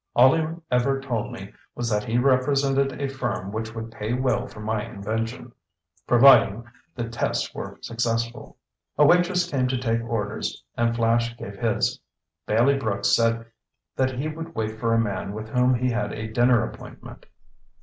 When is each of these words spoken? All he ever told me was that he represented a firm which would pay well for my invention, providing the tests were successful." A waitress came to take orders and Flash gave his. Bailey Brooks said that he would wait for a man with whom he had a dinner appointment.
All 0.15 0.33
he 0.33 0.43
ever 0.71 0.99
told 0.99 1.31
me 1.31 1.53
was 1.75 1.87
that 1.91 2.05
he 2.05 2.17
represented 2.17 2.99
a 2.99 3.07
firm 3.07 3.51
which 3.51 3.75
would 3.75 3.91
pay 3.91 4.13
well 4.13 4.47
for 4.47 4.59
my 4.59 4.83
invention, 4.83 5.51
providing 6.07 6.63
the 6.95 7.07
tests 7.07 7.53
were 7.53 7.77
successful." 7.81 8.57
A 8.97 9.05
waitress 9.05 9.47
came 9.47 9.67
to 9.67 9.77
take 9.77 10.01
orders 10.03 10.63
and 10.75 10.95
Flash 10.95 11.37
gave 11.37 11.55
his. 11.59 11.99
Bailey 12.47 12.79
Brooks 12.79 13.15
said 13.15 13.45
that 13.95 14.17
he 14.17 14.27
would 14.27 14.55
wait 14.55 14.79
for 14.79 14.91
a 14.95 14.99
man 14.99 15.33
with 15.33 15.49
whom 15.49 15.75
he 15.75 15.91
had 15.91 16.11
a 16.13 16.31
dinner 16.31 16.63
appointment. 16.67 17.27